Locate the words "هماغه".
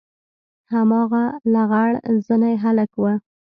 0.73-1.23